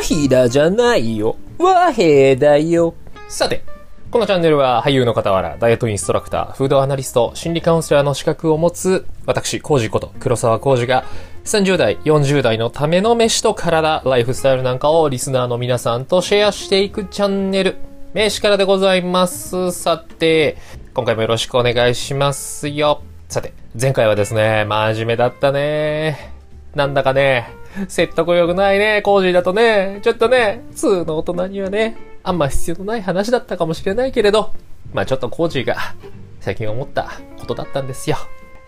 [0.00, 1.36] 和平じゃないよ。
[1.58, 2.94] 和平だよ。
[3.28, 3.62] さて、
[4.10, 11.04] このチャンネルは俳優の傍ら、ダイエットインストラクター、フードアナリスト、心理カウンセラーの資格を持つ、私、コージこと黒沢コージが、
[11.44, 17.76] 30代、40代のための飯と体、ライフスタイルなんかをリスナーの皆さんとシェアしていくチャンネル、
[18.14, 19.70] 名詞からでございます。
[19.70, 20.56] さて、
[20.94, 23.02] 今回もよろしくお願いしますよ。
[23.28, 26.39] さて、前回はですね、真面目だったね。
[26.74, 27.50] なんだかね、
[27.88, 34.52] 説得力ないね、コージーだとね、ちょっとね、普通の大人にはね、あんま必要のない話だったかもしれないけれど、
[34.92, 35.76] まあちょっとコージーが
[36.40, 38.16] 最近思ったことだったんですよ。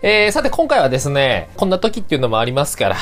[0.01, 2.95] えー、さて今回はですね、こんな時っていうのもありますから、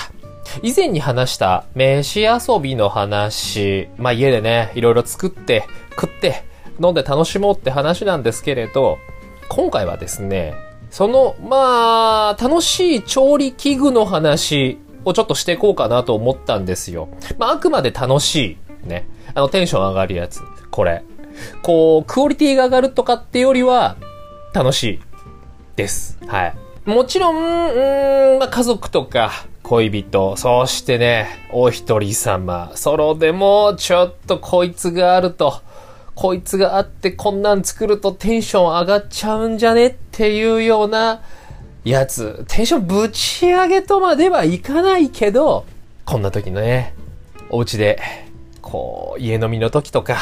[0.61, 6.43] 以前に話した飯遊びの話、まあ家でね、いろいろ作って、食って、
[6.81, 8.97] 飲んで楽しもうって話なんですけれど、
[9.49, 10.53] 今回はですね、
[10.89, 17.09] その、まあ、楽しい調理器具の話をちょっとしていこうかなと思ったんですよ。
[17.37, 18.87] まあ、あくまで楽しい。
[18.87, 19.07] ね。
[19.33, 20.41] あの、テンション上がるやつ。
[20.69, 21.03] これ。
[21.61, 23.95] こう、クオリティが上がるとかってよりは、
[24.53, 24.99] 楽しい。
[25.75, 26.17] です。
[26.27, 26.53] はい。
[26.85, 29.31] もちろん、うん、まあ、家族とか、
[29.63, 35.61] 恋人、そしてね、お一人様、ソロでも、ちょっとこいつがあると、
[36.15, 41.21] こいつがあってこんなん作るとテンション上がっちゃうんじゃねっていうような
[41.83, 42.45] やつ。
[42.47, 45.65] テンションぶち上げとまではいかないけど、
[46.05, 46.93] こんな時のね、
[47.49, 47.99] お家で、
[48.61, 50.17] こう、家飲みの時とか、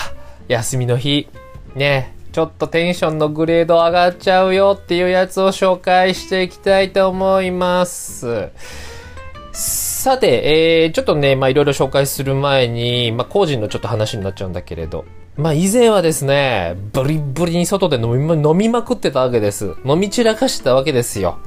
[0.48, 1.28] 休みの日、
[1.76, 8.50] ね、ちょっとテンションのグレード上がっちゃうよっていうやつを紹介していきたいと思います。
[9.52, 19.76] さて、えー、ちょっとね、まあ、いろいろ紹介する前に、まあ、個人のちょっと話になっちゃうんだけれど、まあ、以前はですね、ブリブリに外で飲み、飲みまくってたわけです。
[19.86, 21.40] 飲み散らかしてたわけですよ。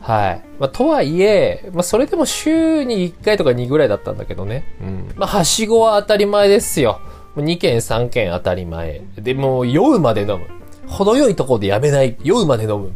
[0.00, 0.42] はい。
[0.58, 4.64] まあ、とはいえ、まあ、それでも週に1回とか2ぐらいだったんだけどね。
[4.80, 5.12] うん。
[5.16, 7.00] まあ、はしごは当たり前ですよ。
[7.36, 9.02] 2軒3軒当たり前。
[9.16, 10.46] で、もう酔うまで飲む。
[10.86, 12.16] 程よいところでやめない。
[12.22, 12.92] 酔うまで飲む。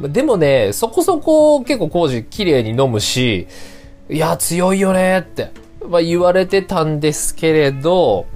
[0.00, 3.46] でもね、そこそこ結構工事綺麗に飲むし、
[4.08, 5.50] いや、強いよねって、
[5.86, 8.26] まあ、言われてたんですけれど、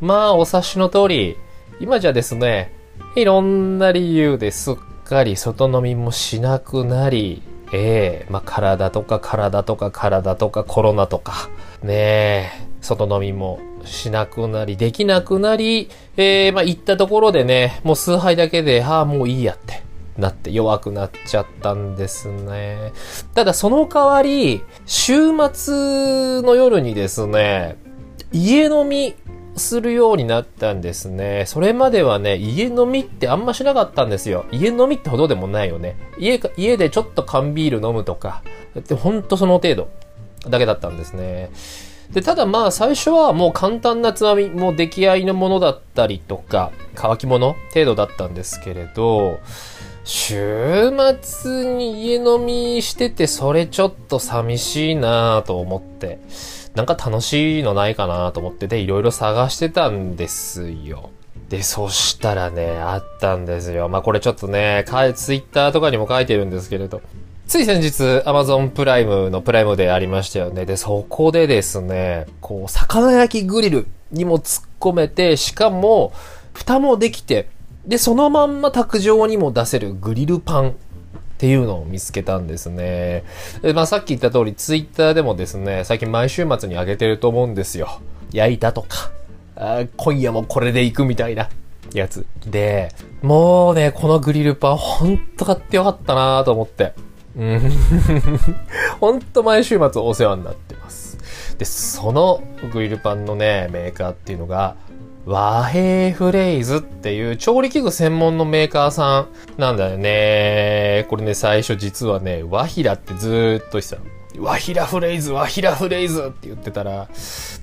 [0.00, 1.36] まあ、お察しの通り、
[1.80, 2.72] 今じゃですね、
[3.16, 4.74] いろんな理由ですっ
[5.10, 11.50] かり外飲みもしなくなり、ええまあ、体とか体とか体とかコロナとか、
[11.82, 12.50] ねえ、
[12.80, 19.82] 外飲みもしなくなり、できなくなり、ええまあ、行ったところでね、もう数杯だけで、ああ、もういいやって。
[20.18, 22.92] なって弱くなっちゃったんですね。
[23.34, 27.78] ただその代わり、週末の夜にですね、
[28.30, 29.14] 家飲み
[29.60, 31.44] するようになったんですね。
[31.46, 34.46] それまではね、家飲みってあんましなかったんですよ。
[34.50, 35.96] 家飲みってほどでもないよね。
[36.18, 38.42] 家か、家でちょっと缶ビール飲むとか、
[38.74, 39.88] でほんとその程度
[40.48, 41.50] だけだったんですね。
[42.12, 49.38] で、ただまあ最初はもう簡単なつまみ、もう出来合いのものだったりとか、乾き物程度だったんですけれど、
[50.04, 50.90] 週
[51.20, 56.18] 末に家飲みしててそれちょっと寂しいなと思って、
[56.74, 61.10] なんか楽しいのないかなと思ってでいろいろ探してたんですよ。
[61.48, 63.88] で、そしたらね、あったんですよ。
[63.88, 67.02] まあこれちょっとね、かツイッターとかにも書いてるんですけれど、
[67.48, 70.64] つい先日、Amazon プライムのプライムでありましたよね。
[70.66, 76.12] で、そこでですね、こう、魚焼きグリルにも突っ込めて、しかも、
[76.52, 77.48] 蓋もできて、
[77.84, 80.76] で、そのまんま卓上にも出せるグリルパン
[81.40, 83.24] っていうのを見つけたんですね。
[83.62, 88.02] で、まあさっき言った通り、ツイッターでもですね、最近毎週末に上げてると思うんですよ。
[88.30, 89.10] 焼いたとか、
[89.56, 91.48] あ今夜もこれで行くみたいな
[91.94, 92.26] やつ。
[92.44, 92.90] で、
[93.22, 96.92] もうね、このグリルパンほんと買ってよかったなと思って。
[97.34, 97.72] うん。
[99.00, 100.69] ほんと毎週末お世話になって。
[101.60, 104.76] で、そのグリルパンのね、メーカーっていうのが、
[105.26, 109.28] 和平フレイズっていう調理器具専門のメーカーさ
[109.58, 111.04] んなんだよね。
[111.10, 114.02] これね、最初実はね、和平ってずーっと言ってたの。
[114.38, 117.08] 和平フレイズ、和平フレイズって言ってたら、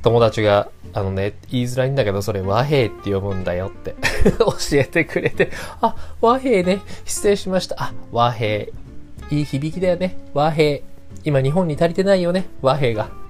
[0.04, 3.96] 友達が、あのね、言いづらいんだけど、それ和平って読むんだよって
[4.38, 5.50] 教えてくれて、
[5.82, 7.78] あ、和平ね、失礼しました。
[7.80, 8.68] あ、和平。
[9.32, 10.20] いい響きだよね。
[10.36, 10.82] 和平。
[11.24, 12.46] 今日本に足りてないよね。
[12.62, 13.27] 和平が。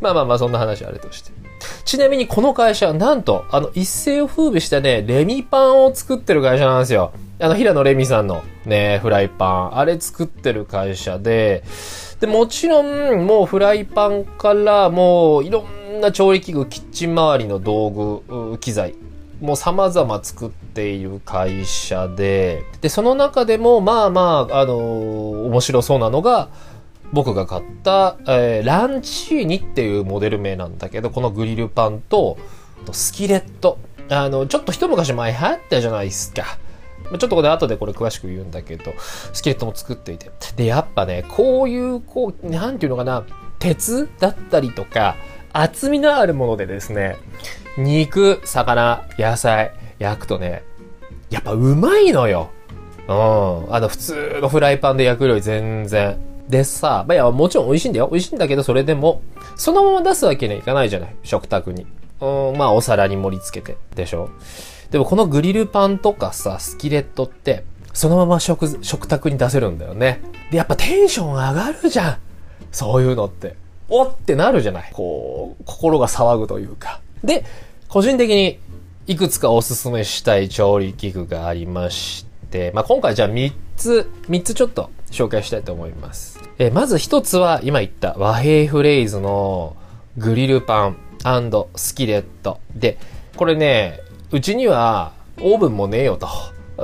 [0.00, 1.32] まあまあまあ、そんな話はあれとして。
[1.84, 7.12] ちなみにこの会社は、なんと、あの、一世を風靡したね、レミパンを作ってる会社なんですよ。
[7.38, 9.78] あの、平野レミさんのね、フライパン。
[9.78, 11.64] あれ作ってる会社で、
[12.20, 15.64] で、もちろん、もうフライパンから、もう、いろ
[15.96, 18.94] んな調理器具、キッチン周りの道具、機材、
[19.40, 26.48] もう様々作っている会社で、で、その中でも、まあまあ、あのー面白そうなのが、
[27.12, 32.36] 僕が買った、えーランチーニっていうモデル名なんだけど、このグリルパンと、
[32.84, 33.78] とスキレット。
[34.08, 36.58] あの、ちょっと一昔前流行ったじゃないですか。
[37.10, 38.92] ちょっとこれ後でこれ詳しく言うんだけど、
[39.32, 40.30] スキレットも作っていて。
[40.56, 43.24] で、やっぱね、こういう、こう、なんていうのかな、
[43.58, 45.16] 鉄だったりとか、
[45.52, 47.16] 厚みのあるものでですね、
[47.78, 50.64] 肉、魚、野菜、焼くとね、
[51.30, 52.50] やっぱうまいのよ。
[53.08, 53.74] うん。
[53.74, 56.18] あの、普通のフライパンで焼くより全然。
[56.48, 58.08] でさ、まあ、いや、もちろん美味しいんだよ。
[58.10, 59.22] 美味しいんだけど、それでも、
[59.56, 61.16] そのまま出すわけにはいかないじゃない？
[61.22, 61.86] 食卓に。
[62.20, 63.78] うん、まあ、お皿に盛り付けて。
[63.94, 64.30] でしょ？
[64.90, 70.20] でも、このグリルパンとかさ、スキレットって、そのまま食、食卓に出せるんだよね。
[70.50, 72.18] で、やっぱテンション上がるじゃん。
[72.70, 73.56] そういうのって。
[73.88, 74.90] おってなるじゃない？
[74.92, 77.00] こう、心が騒ぐというか。
[77.24, 77.44] で、
[77.88, 78.58] 個人的に
[79.06, 86.40] いくつかおすすめしたい調理器具がありまして、まあ、今回じゃあ3つ、3つちょっと紹介したいと思います。
[86.58, 89.76] えーまず1つは今言った和平フレーズの
[90.16, 90.96] グリルパン
[91.76, 92.60] スキレット。
[92.74, 92.98] で、
[93.36, 94.00] これね、
[94.32, 96.28] うちにはオーブンもねえよと。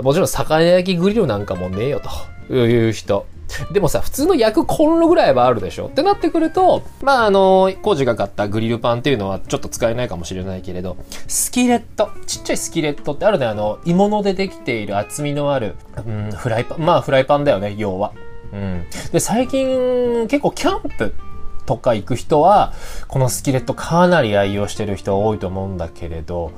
[0.03, 2.01] もちろん魚焼きグリルなんかもねえよ
[2.49, 3.27] という人。
[3.73, 10.97] でもさ、普通の焼くコンロぐらいはあるでしょってなってくると、まあ、あの、コージが買ったグリルパンっていうのはちょっと使えないかもしれないけれど、
[11.29, 15.77] スキレット、ちっちゃいスキレットってあるね、あの、鋳物でできている厚みのある、
[16.07, 18.13] うん、フライパン、まあ、フライパンだよね、要は。
[18.53, 18.85] うん。
[19.13, 21.15] で、最近、結構キャンプ
[21.67, 22.73] とか行く人は、
[23.09, 26.53] このスキレットかなり愛用してる人多いと思うんだけれど、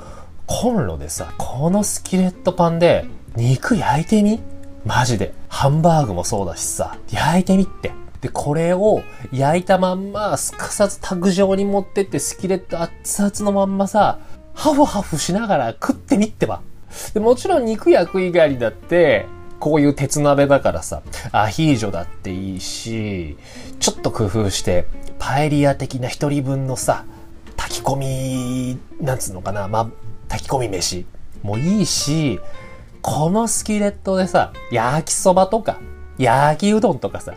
[0.46, 4.40] コンロでさ、このスキレットパンで肉焼いてみ？
[4.84, 5.32] マジで。
[5.48, 7.92] ハンバーグもそうだしさ、焼いてみって。
[8.20, 9.02] で、これを
[9.32, 14.18] 焼いたまんま、すかさず卓上に持ってって、スキレット熱々のまんまさ、
[14.54, 16.60] ハフハフしながら食ってみってば。
[17.12, 19.26] で、もちろん肉焼く以外だって、
[19.58, 21.02] こういう鉄鍋だからさ、
[21.32, 23.36] アヒージョだっていいし、
[23.80, 24.86] ちょっと工夫して、
[25.18, 27.04] パエリア的な一人分のさ、
[27.56, 29.88] 炊き込み、なんつうのかな、まあ、
[30.28, 31.06] 炊き込み飯
[31.42, 32.40] もいいし、
[33.06, 35.78] このスキレットでさ、焼きそばとか、
[36.16, 37.34] 焼きうどんとかさ、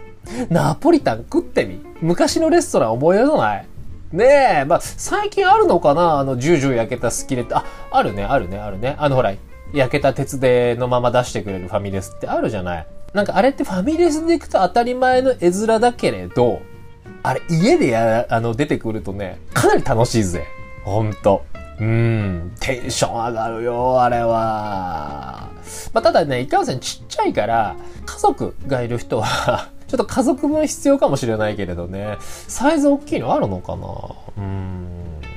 [0.49, 1.85] ナポリタン食ってみ？
[1.99, 3.67] 昔のレストラン思い出さない？
[4.13, 4.25] ね
[4.61, 6.19] え、まあ、最近あるのかな？
[6.19, 7.57] あの、ジュージュー焼けたスキレット。
[7.57, 8.95] あ、あるね、あるね、あるね。
[8.97, 9.33] あの、ほら、
[9.73, 12.87] 焼けた鉄でのまま出してくれるファミレスってあるじゃない？
[13.13, 16.61] なんかあれってファミレスで行くと当たり前の絵面だけれど、
[17.23, 20.45] あれ家でや、あの、出てくるとね、かなり楽しいぜ。
[20.85, 21.43] ほんと。
[21.79, 25.49] うん、テンション上がるよ、あれは。
[25.93, 27.75] まあ、ただね、いかんせんちっちゃいから、
[28.05, 33.87] 家族がいる人は、 ちょっと家族分必要かもしれないけれどね、サイズ大きいのあるのかな？
[34.37, 34.87] うん。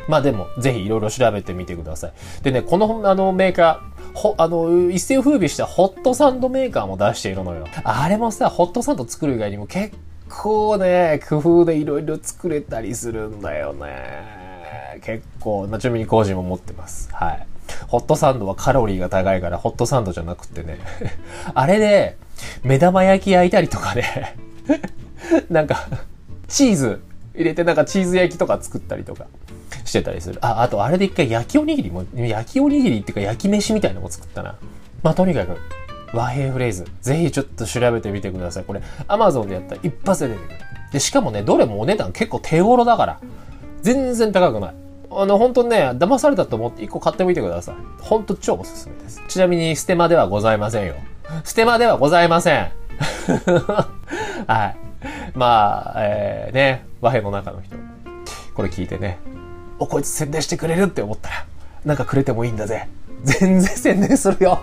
[0.08, 2.12] まあでも、ぜひいろいろ調べてみてください。
[2.42, 7.66] でね、この、あの、メーカー、ほ、あの、一世を風靡したホットサンドメーカーも出しているのよ。
[7.84, 9.94] あれもさ、ホットサンド作る以外にも結
[10.28, 14.39] 構ね、工夫でいろいろ作れたりするんだよね。
[15.02, 17.08] 結構、まあ、ちなみに工事も持ってます。
[17.12, 17.46] はい。
[17.88, 20.78] ホットサンドはカロリーが高いから、ホットサンドじゃなくてね。
[21.54, 22.16] あれで、
[22.62, 24.36] 目玉焼き焼いたりとかね。
[25.50, 25.88] なんか、
[26.48, 27.02] チーズ
[27.34, 29.26] 入れてなんかチーズ焼きとか作ったりとか
[29.84, 30.38] してたりする。
[30.42, 34.56] あ、あとあれで一回焼きおにぎりも、焼きおにぎりっていうか焼き飯みたいなのも作ったな。
[35.02, 35.56] まあ、とにかく、
[36.12, 36.86] 和平フレーズ。
[37.02, 38.64] ぜひちょっと調べてみてください。
[38.64, 40.56] これ、アマゾンでやったら一発で出てくる。
[40.92, 43.20] で、しかもね、どれもお値段結構手頃だから。
[43.82, 44.74] 全然高くない。
[45.12, 47.74] あの、本当ね、騙されたと思って一個買ってみてください。
[48.00, 49.22] 本当超おすすめです。
[49.28, 50.94] ちなみに、ステマではございませんよ。
[51.44, 52.70] ステマではございません。
[54.46, 54.76] はい。
[55.34, 57.76] まあ、えー、ね、和平の中の人。
[58.54, 59.18] これ聞いてね、
[59.78, 61.46] お、こいつ宣伝してくれるって思ったら、
[61.84, 62.88] なんかくれてもいいんだぜ。
[63.24, 64.60] 全然宣伝するよ。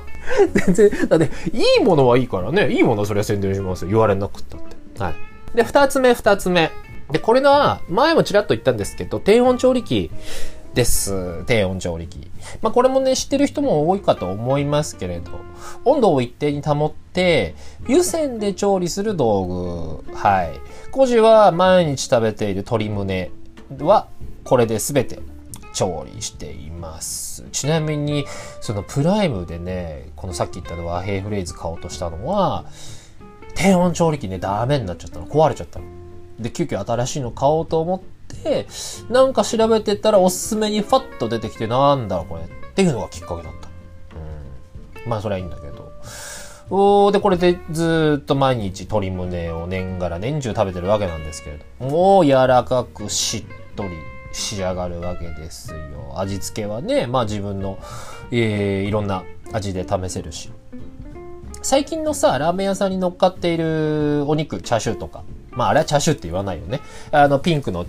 [0.65, 2.69] 全然、だって、いいものはいいからね。
[2.71, 3.89] いいものはそれは宣伝しますよ。
[3.89, 5.03] 言われなくったって。
[5.03, 5.15] はい。
[5.55, 6.71] で、二つ目、二つ目。
[7.11, 10.11] で、これのは、前もちらっと言ったんですけど、低温調理器
[10.73, 11.43] です。
[11.45, 12.29] 低温調理器。
[12.61, 15.31] まあ、これもね、知ってる人も多いかと思いますけれど、
[15.85, 17.55] 温度を一定に保って、
[17.87, 20.13] 湯煎で調理する道具。
[20.13, 20.59] はい。
[20.91, 23.31] コジは毎日食べている鶏胸
[23.79, 24.07] は、
[24.43, 25.19] これで全て
[25.73, 27.45] 調理しています。
[27.51, 28.25] ちなみに、
[28.61, 32.65] そのプライムでね、このさっき言ったの和平フレーズ買おうとしたのは、
[33.55, 35.25] 低温調理器ね、ダメになっちゃったの。
[35.25, 35.96] 壊れちゃったの。
[36.39, 38.01] で、急遽新しいの買おうと思っ
[38.43, 38.67] て、
[39.09, 43.69] なんか調べてたらおすすめにファッと出てきて、なんだろこれっていうのがきっかけだった。
[45.03, 45.09] うん。
[45.09, 45.91] まあ、それはいいんだけど。
[46.69, 51.85] おーで、これでずっと毎日鶏胸を年がら年中食べてるわけなんですけれど。
[51.85, 53.89] もう柔らかくしっとり
[54.33, 55.77] 仕上がるわけですよ。
[56.17, 57.79] 味付けはね、まあ自分の、
[58.31, 60.51] えー、いろんな味で試せるし。
[61.61, 65.23] 最近のさ、ラーメン屋さんに乗っかっているお肉、チャーシューとか、
[65.57, 66.79] まああれはチャーシューって言わないよね。
[67.11, 67.85] あの、ピンクの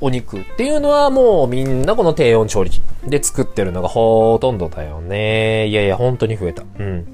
[0.00, 5.68] お肉っていうのはもうみんなこの低温調理器で作ってるのがほとんどだよね。
[5.68, 6.64] いやいや、本当に増えた。
[6.78, 7.06] うん。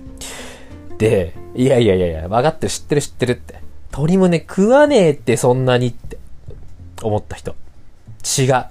[0.97, 3.61] で、いやいやいやいや、分かってる知ってる知ってるって。
[3.93, 6.19] 鶏胸食わねえってそんなにって
[7.03, 7.55] 思った人。
[8.39, 8.65] 違う。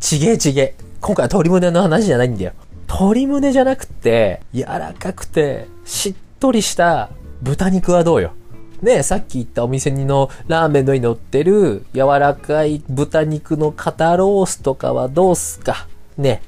[0.00, 0.74] ちげえちげえ。
[1.00, 2.52] 今回は鶏胸の話じゃないんだよ。
[2.88, 7.10] 鶏胸じゃなくて、柔らかくて、しっとりした
[7.42, 8.32] 豚肉はどうよ？
[8.82, 15.88] ね、さっき言ったお店にのラーメンの上に乗ってる柔らかい豚肉の肩ロースとかはどうすか？
[16.16, 16.42] ね、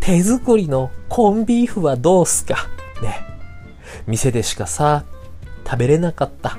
[0.00, 2.68] 手作りのコンビーフはどうすか？
[3.02, 3.24] ね、
[4.06, 5.04] 店でしかさ、
[5.64, 6.58] 食べれなかった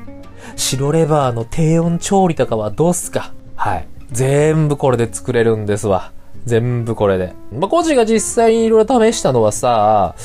[0.55, 3.33] 白レバーの低温調理とかはどうすか？
[3.55, 3.87] はい。
[4.11, 6.11] 全部これで作れるんですわ。
[6.45, 7.33] 全部これで。
[7.51, 10.15] まあ、コジが実際にいろいろ試したのはさ、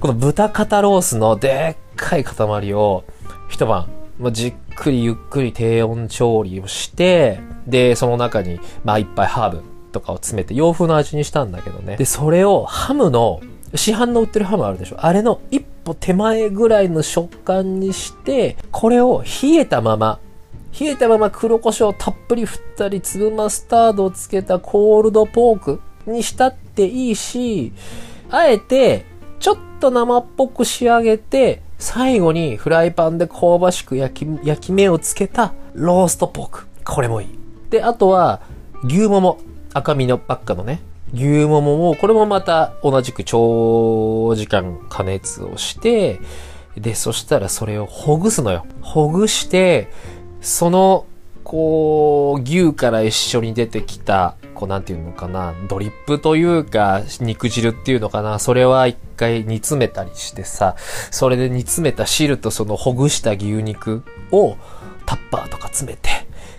[0.00, 3.04] この豚肩ロースのでっかい塊を
[3.48, 11.96] 一晩、まあ、じっくりゆっくり低温調理をして、で、その中に、まあ、いっぱいハーブとかを詰めて洋風の味にしたんだけどね。
[11.96, 13.40] で、それをハムの、
[13.74, 14.96] 市販の売ってるハムあるでしょ？
[14.98, 20.20] あれの一歩手前ぐらいの食感にして、これを冷えたまま、
[20.80, 27.72] 冷えたまま黒胡椒をたっぷり振ったり、粒マスタードをつけたコールドポークにしたっていいし、
[28.30, 29.04] あえて、
[29.38, 36.66] ちょっと生っぽく仕上げて、最後にフライパンで香ばしく焼き、焼き目をつけたローストポーク。
[36.84, 37.28] これもいい。
[37.70, 38.40] で、あとは、
[38.84, 39.38] 牛もも。
[39.74, 40.80] 赤身のばっかのね。
[41.12, 46.20] 牛ももも、これもまた同じく長時間加熱をして、
[46.76, 48.66] で、そしたらそれをほぐすのよ。
[48.80, 49.88] ほぐして、
[50.40, 51.06] その、
[51.44, 60.74] こう、牛から一緒に出てきた、こう、なんていうのかな、ドリップというか、肉汁っていうのかな、それは一回煮詰めたりしてさ、
[61.12, 64.56] それで煮詰めた汁とそのほぐした牛肉を
[65.06, 66.10] タッパーとか詰めて、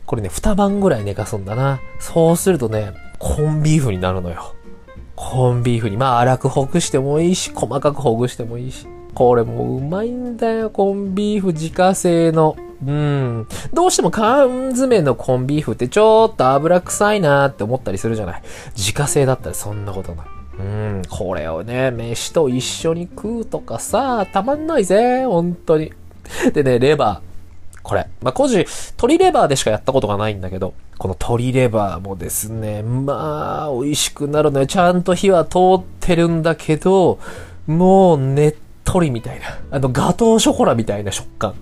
[0.06, 1.82] これね、二晩ぐらい寝かすんだな。
[2.00, 4.56] そうするとね、コンビーフになるのよ。
[5.18, 5.98] コンビーフに。
[5.98, 8.88] まあ、粗くほぐしてもいいし、細かくほぐしてもいいし。
[9.14, 12.56] これもうまいんだよ、コンビーフ自家製の。
[12.86, 13.48] うん。
[13.74, 18.42] どうしても缶詰のコンビーフってちょっと油臭いなって思ったりするじゃない。
[18.76, 20.28] 自家製だったらそんなことない。
[20.60, 21.02] うん。
[21.10, 25.92] これをね、飯と一緒に食うとかさ、たまんないぜ、本当に。
[26.54, 27.80] でね、レバー。
[27.82, 28.08] これ。
[28.22, 28.66] まあ、個人、
[28.98, 34.68] 鶏レバーでしかやったことがないんだけど、この鶏レバーもですね、まあ、美味しくなるのよ。
[34.68, 37.20] ちゃんと火は通ってるんだけど、
[37.68, 39.46] もうねっとりみたいな。
[39.72, 41.54] あの、ガトーショコラみたいな食感。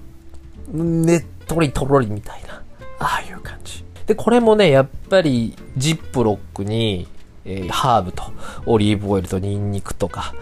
[0.74, 2.62] ねっとりとろりみたいな。
[3.00, 3.84] ああいう感じ。
[4.06, 7.08] で、これもね、やっぱり、ジップロックに、
[7.46, 8.24] えーハーブと、
[8.66, 10.34] オリーブオイルとニンニクとか、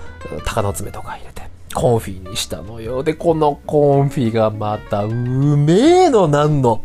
[0.46, 3.04] 鷹の爪とか入れて、コンフィにしたのよ。
[3.04, 6.82] で、このコンフィがまた、うめえのなんの。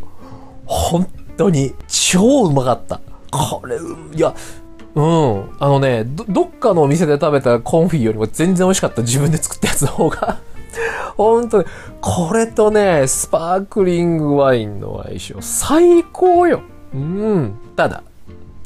[0.65, 1.07] 本
[1.37, 2.99] 当に、超うまかった。
[3.31, 3.77] これ、
[4.15, 4.33] いや、
[4.93, 5.49] うん。
[5.59, 9.01] あのね、ど、どっかのお店で食べたコンフィよりも全然美味しかった。
[9.01, 10.39] 自分で作ったやつの方が。
[11.23, 11.65] 本当に、
[11.99, 16.61] これとね、スパークリングワインの相性、最高よ。
[16.93, 17.57] うん。
[17.75, 18.03] ただ、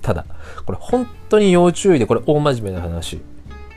[0.02, 0.26] ただ、
[0.66, 3.22] これ本当に要注意で、これ大真面目な話。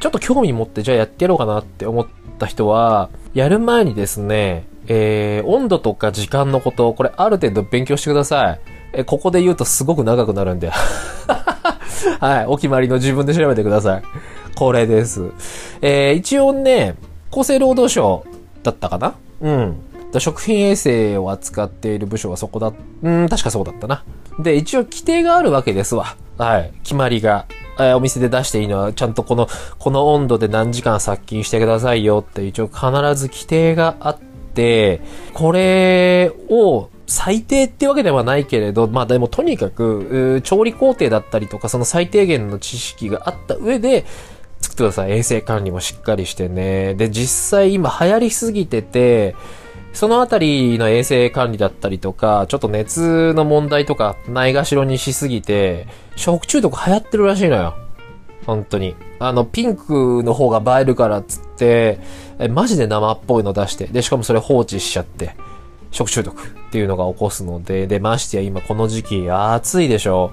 [0.01, 2.07] ちょっと興味持って、じゃあやってやろうかなって思っ
[2.39, 8.61] た人は、やる前にですね、えー、温度とか時間のこと、これある程度勉強してください。
[8.93, 10.71] え、ここで言うとすごく長くなるんで。
[12.21, 14.03] はい、お決まりの自分で調べてください。
[14.55, 15.31] これです。
[15.83, 16.97] えー、一応ね、
[17.31, 18.25] 厚生労働省
[18.63, 19.15] だったかな？
[19.41, 19.77] うん。
[20.19, 22.73] 食品衛生を扱っている部署はそこだ、
[23.03, 24.05] うん、確かそうだったな。
[24.39, 26.17] で、一応規定があるわけですわ。
[26.39, 26.73] はい。
[26.83, 27.47] 決まりが。
[27.81, 29.49] えーお店で出していいのは、ちゃんとこの、
[29.79, 32.81] この温度で何時間殺菌してくださいよって一応必
[33.15, 34.19] ず規定があっ
[34.55, 35.01] て、
[35.33, 44.05] これを最低ってわけではないけれど、まあでもとにかく、調理工程だったりとか、その最低限の知識があった上で、
[44.61, 45.13] 作ってください。
[45.13, 46.95] 衛生管理もしっかりしてね。
[46.95, 49.35] で、実際今流行りすぎてて、
[49.93, 55.87] そのあたりの衛生管理だったりとか、ちょっと熱の問題とか、ないがしろにしすぎて、
[56.17, 57.75] 食中毒流行ってるらしいのよ。
[58.47, 58.95] 本当に。
[59.19, 61.99] あの、ピンクの方が映えるからっつって、
[62.39, 65.35] え、マジで生っぽいの出して、で、しかもそれ放置しちゃって、
[65.91, 70.31] 食中毒っていうのが起こすので、で、ましてや今この時期暑いでしょ。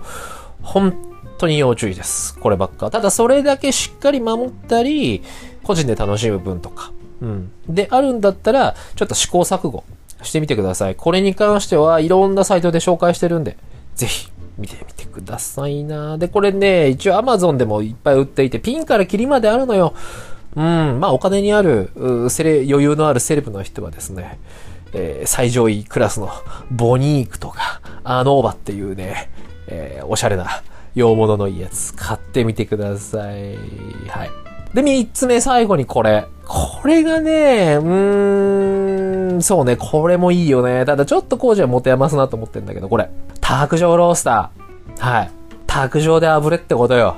[0.61, 0.95] 本
[1.37, 2.37] 当に要注意です。
[2.39, 2.91] こればっか。
[2.91, 5.23] ただそれだけしっかり守ったり、
[5.63, 6.91] 個人で楽しむ分とか。
[7.21, 7.51] うん。
[7.67, 9.83] で、あるんだったら、ちょっと試行錯誤
[10.21, 10.95] してみてください。
[10.95, 13.57] これに関してはいろんなサイトで紹介してるんで、
[13.95, 16.17] ぜひ見てみてくださいな。
[16.17, 19.93] で、これね、一応 Amazon でもいっぱい売っていて、ピンからキリまであるのよ。
[20.55, 24.39] うん、まあお金にある、うセレ、余裕のあるセレブの人はですね、
[24.93, 26.29] えー最上位クラスの
[26.71, 29.29] ボニークとか、アノーバっていうね、
[29.67, 30.61] えー、おしゃれな
[30.95, 33.55] 洋物のいいやつ買ってみてください。
[34.07, 34.31] はい。
[34.73, 36.27] で、三つ目最後にこれ。
[36.45, 40.85] これがね、うーん、そうね、これもいいよね。
[40.85, 43.09] ただちょっと工事は持て余すなと思ってんだけど、これ。
[43.41, 45.01] 卓上ロースター。
[45.01, 45.31] はい。
[45.67, 47.17] 卓上で炙れってことよ。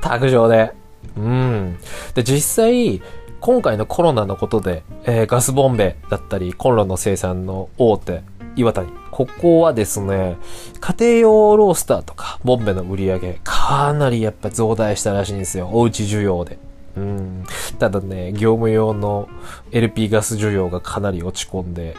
[0.00, 0.72] 卓上で。
[1.16, 1.78] うん。
[2.14, 3.02] で、実際、
[3.40, 8.22] 今回のコロナのことで、えー、ガスボンベだったり、コンロの生産の大手、
[8.56, 8.88] 岩谷。
[9.10, 10.36] ここはですね、
[10.80, 15.68] 家庭用ロースターとか、ボンベの売り上げ、かなりやっぱ増大したらしいんですよ。
[15.72, 16.58] おうち需要で。
[16.96, 17.44] うん。
[17.78, 19.28] ただね、業務用の
[19.70, 21.94] LP ガス需要がかなり落ち込んで、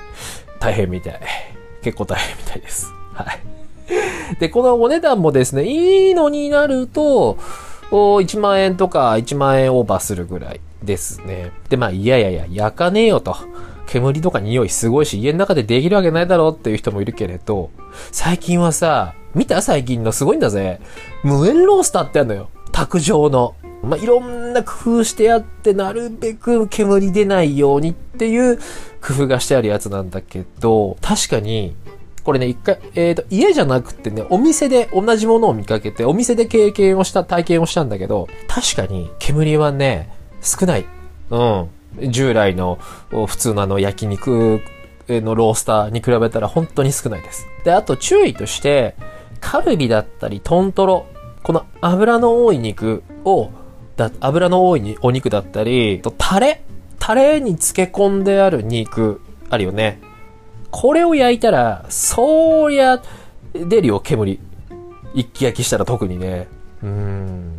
[0.59, 1.19] 大変みたい。
[1.83, 2.91] 結構大変みたいです。
[3.13, 3.39] はい。
[4.39, 7.37] で、このお値段もですね、いいのになると、
[7.91, 11.51] 1万円とか1万円オーバーするぐらいですね。
[11.69, 13.37] で、まあ、いやいやいや、焼かねえよと。
[13.87, 17.71] 煙とか匂いすごいし、家の中でできるわけないだろうっていう人もいるけれど、
[18.11, 20.79] 最近はさ、見た最近のすごいんだぜ。
[21.23, 22.49] 無煙ロースターってあるのよ。
[22.71, 23.55] 卓上の。
[23.83, 28.57] まあ、いろんな工夫してあって、なるべく煙出ないようにっていう
[29.01, 31.75] 工夫がしてあるやつなんだけど、確かに、
[32.23, 40.09] これね、一回、えっ、ー、と、家じゃなくてね、お店で同じものを見かけて、お店で経験をした、体験をしたんだけど、確かに煙はね、
[40.41, 40.85] 少ない。
[41.29, 41.69] うん。
[42.01, 42.79] 従来の
[43.11, 44.61] 普通のあの焼肉
[45.09, 47.47] のロースターに比べたら本当に少ないです。
[47.63, 48.95] で、あと注意として、
[49.39, 51.05] カルビだったりトントロ、
[51.43, 53.51] この油の多い肉を、
[53.95, 56.61] だ油の多いお肉だったり、とタレ、
[56.99, 59.99] タレに漬け込んである肉、あるよね。
[60.71, 63.01] これを焼いたら、そりゃ、
[63.53, 64.39] 出るよ、煙。
[65.13, 66.47] 一気焼きしたら特にね。
[66.83, 67.56] うん。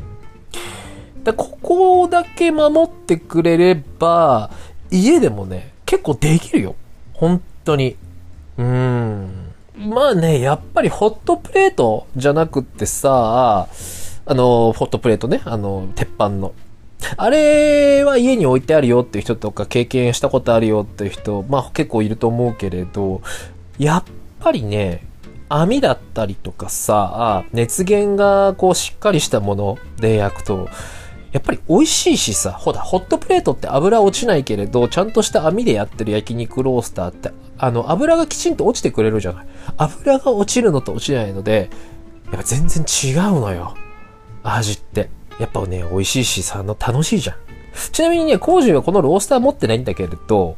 [1.25, 4.51] で、ここだけ守ってくれれば、
[4.91, 6.75] 家でもね、結構できるよ。
[7.13, 7.97] 本当に。
[8.57, 9.53] うん。
[9.77, 13.69] まあね、やっぱりホットプレートじゃなくってさ、
[14.27, 16.53] あの、ホットプレートね、あの、鉄板の。
[17.17, 23.23] あれは家に置いてあるよっていう人とか経験したことあるよっていう人、まあ結構いると思うけれど、
[23.79, 24.05] やっ
[24.41, 25.07] ぱりね、
[25.49, 30.69] 網だったりとかさ、熱源がこうしっかりしたもので焼くと、
[31.33, 39.47] やっぱり美味しいしさ、ほら、ホットプレートって油落ちないけれど、ちゃんとした網でやってる焼肉ロースターって、あの、油がきちんと落ちてくれるじゃない。
[39.77, 41.71] 油が落ちるのと落ちないので、
[42.27, 43.75] やっぱ全然違うのよ。
[44.43, 45.11] 味って。
[45.39, 47.37] やっぱね、美味しいしさ、あの、楽しいじゃん。
[47.93, 50.57] ちなみにね、コージはこのロースター持ってないんだけれど、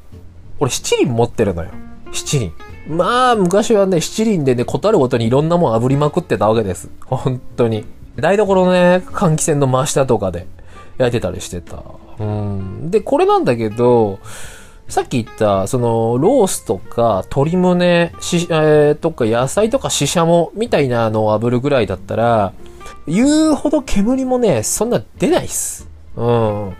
[0.58, 1.70] 俺七輪持ってるのよ。
[2.12, 2.52] 七輪。
[2.88, 6.90] まあ、昔はね、七輪でね、断るごとにいろんなもん炙りまくってたわけです。
[7.06, 7.84] 本当に。
[8.16, 10.46] 台所のね、換気扇の真下とかで
[11.00, 11.82] 焼いてたりしてた。
[12.18, 12.90] うん。
[12.90, 14.18] で、これなんだけど、
[14.86, 22.52] さっき言った、その、ロースとか、鶏胸、し、えー、とか、野菜とか、ししゃも、みたいなのを炙るぐらいだったら、
[23.06, 25.88] 言うほど煙もね、そんな出ないっす。
[26.16, 26.74] うん。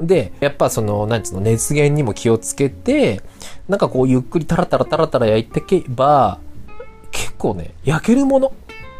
[0.00, 3.22] で、やっぱその、なんつうの、熱源にも気をつけて、
[3.68, 6.38] なんかこう、ゆっくりタラタラタラタラ焼いてけば、
[7.10, 8.52] 結構ね、焼けるもの。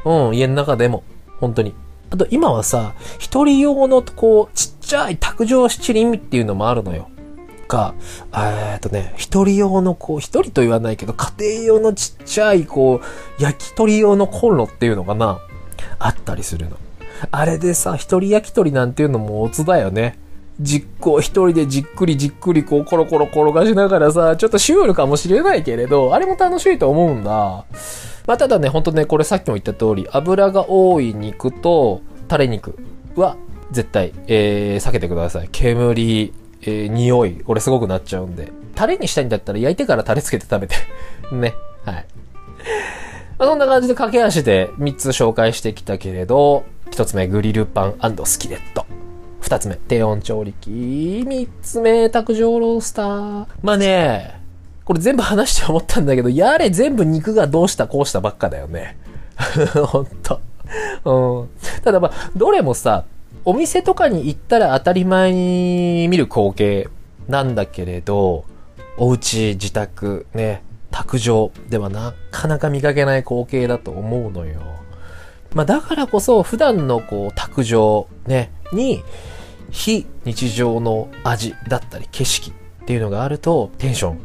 [0.05, 1.05] うん、家の中でも。
[1.39, 1.75] 本当に。
[2.13, 7.09] あと今はさ、一人用のこう、ちっちゃい卓上七輪っていうのもあるのよ。
[7.67, 7.95] か、
[8.37, 15.41] えっとね、一人用のこう、一人と言わないけど、家庭用のちっちゃいこう、焼き鳥用のコンロっていうのかな。
[15.99, 16.77] あったりするの。
[17.31, 20.19] あれでさ、一人焼き鳥なんていうのもオツだよね。
[20.61, 27.65] 実行一人でじっくりじっくりこうコロコロ転がしながらさ、ちょっとシュールかもしれないけれど、あれも楽しいと思うんだ。
[28.27, 32.79] まあただね、ほんとね、これさっきも言った通り、油が多い肉とタレ肉
[33.17, 33.37] は
[33.71, 35.49] 絶対、えー、避けてください。
[35.51, 36.33] 煙、
[36.63, 38.53] えー、匂い、これすごくなっちゃうんで。
[38.75, 40.77] タレにしたいんだったら焼いてからタレつけて食べて。
[41.33, 41.55] ね。
[41.85, 42.07] はい。
[43.39, 48.87] まあ、そんな感じで駆け足で3つ紹介してきたけれど、1つ目グリルパンスキレット。
[49.43, 50.71] 2つ目低温調理器。
[51.27, 53.47] 3つ目卓上ロースター。
[53.63, 54.42] まあね、
[54.85, 58.97] これ全部話して思ったんだけど、やれ全部肉がどうしたこうしたばっかだよね。
[59.75, 60.41] ほんと。
[61.05, 61.49] うん。
[61.83, 63.05] ただまあ、どれもさ、
[63.45, 66.89] お店とかに行ったら当たり前に見る光景
[67.29, 68.45] なんだけれど、
[68.97, 74.61] お家、自宅、ね、卓上ではなかなか見かけない光景だと思うのよ。
[75.55, 79.03] まあだからこそ普段のこう卓上ね、に
[79.71, 84.21] 非日常の味だったり景色っていうのがあるとテンション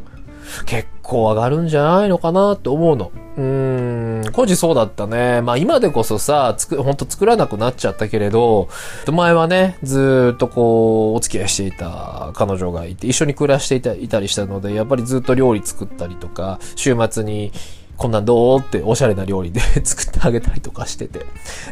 [0.66, 3.12] 結構上がるんじゃないのかなって思うの。
[3.38, 5.42] うーん、工事そうだったね。
[5.42, 8.68] まあ今でこそさ、つく、ほんと作らなくなっちゃったけれど、
[9.12, 17.52] 前はね、ずっとこう、お付き合いしていた彼女がいて、一緒に暮らしていたいたりしたので、やっぱりずっと料理作ったりとか、週末に
[17.98, 21.20] こんなんどうっておしゃれな料理で 作ってあげたりとかしてて。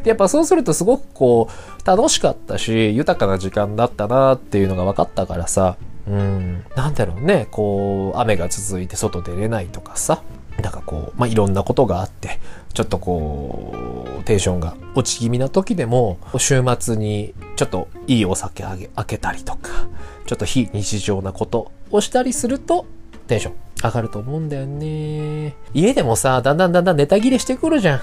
[0.04, 10.22] で、やっぱそうするとすごくこう、楽しかったし、豊かな時間だったなっていうのが分かったからさ、うん、なんだろうね、こう、雨が続いて外出れないとかさ、
[10.62, 12.39] なんかこう、まあ、いろんなことがあって、
[12.74, 19.88] ちょっとこう、テンションが落ち気味な時でも、週末にちょっといいお酒あげ、開けたりとか、
[20.26, 22.86] ちょっと非日常なことをしたりすると、
[23.28, 25.56] テンション上がると思うんだよね。
[25.74, 28.02] 家でもさ、だんだんだんだんネタ切れしてくるじゃん。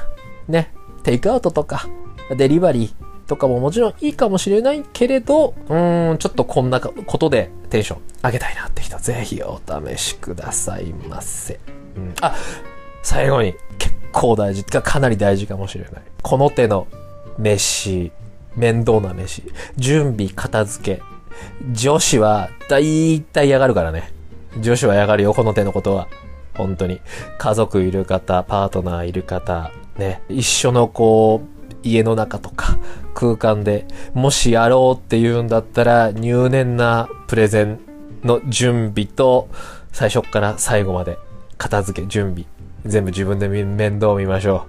[0.49, 0.73] ね。
[1.05, 1.88] テイクアウトとか、
[2.37, 11.59] デリバリーとかももちろんいいかもしれないけれど、うーん、ちょっとこんなことでテンション上げたいなって人、ぜひお試しくださいませ。
[11.97, 12.37] うん、あ、
[13.03, 16.03] 最後に、結構大事か、かなり大事かもしれない。
[16.23, 16.87] この手の
[17.39, 18.13] 飯、
[18.57, 19.43] 面倒な飯、
[19.79, 21.03] 準備、片付け。
[21.73, 24.13] 女子は大体嫌がるからね。
[24.61, 26.09] 女子は嫌がるよ、この手のことは。
[26.55, 27.01] 本当に。
[27.39, 30.21] 家族いる方、パートナーいる方、ね。
[30.29, 32.79] 一緒のこう、家の中とか
[33.14, 37.81] 空間でもしやろうっていうんだったら入念なプレゼン
[38.25, 39.49] の準備と
[39.92, 41.18] 最初から最後まで
[41.59, 42.45] 片付け、準備、
[42.87, 44.66] 全部自分で面倒を見ましょ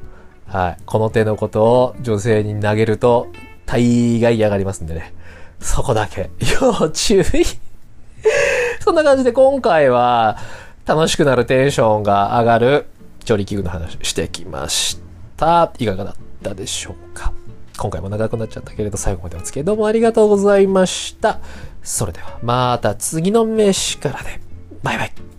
[0.50, 0.56] う。
[0.56, 0.78] はい。
[0.86, 3.28] この手のことを女性に投げると
[3.66, 5.14] 大概嫌がりますんでね。
[5.60, 6.30] そこだけ
[6.62, 7.24] 要注意
[8.82, 10.38] そんな感じで今回は
[10.86, 12.86] 楽しくなるテンションが上がる
[13.24, 15.00] 調理器具の話してきまし
[15.38, 15.72] た。
[15.80, 16.23] いかがだった？
[16.44, 17.34] たでしょうか
[17.78, 21.40] 今回も長くなっちゃったけれど最後までお付き合いどうもありがとうございました。
[21.82, 24.40] それではまた次の飯からで。
[24.84, 25.33] バイバイ。